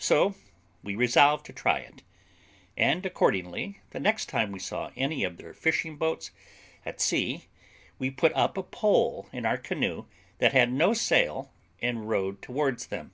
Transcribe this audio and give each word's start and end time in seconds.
So 0.00 0.34
we 0.82 0.96
resolved 0.96 1.46
to 1.46 1.52
try 1.52 1.78
it; 1.78 2.02
and 2.76 3.06
accordingly 3.06 3.80
the 3.90 4.00
next 4.00 4.26
time 4.28 4.50
we 4.50 4.58
saw 4.58 4.90
any 4.96 5.22
of 5.22 5.36
their 5.36 5.54
fishing 5.54 5.94
boats 5.96 6.32
at 6.84 7.00
sea 7.00 7.44
we 7.96 8.10
put 8.10 8.32
up 8.34 8.56
a 8.56 8.64
pole 8.64 9.28
in 9.32 9.46
our 9.46 9.56
canoe 9.56 10.06
that 10.38 10.52
had 10.52 10.72
no 10.72 10.94
sail, 10.94 11.52
and 11.80 12.08
rowed 12.08 12.42
towards 12.42 12.88
them. 12.88 13.12